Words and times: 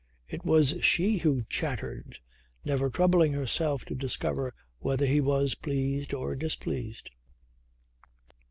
It 0.27 0.43
was 0.43 0.83
she 0.83 1.19
who 1.19 1.43
chattered, 1.43 2.17
never 2.65 2.89
troubling 2.89 3.33
herself 3.33 3.85
to 3.85 3.93
discover 3.93 4.51
whether 4.79 5.05
he 5.05 5.21
was 5.21 5.53
pleased 5.53 6.11
or 6.11 6.35
displeased. 6.35 7.11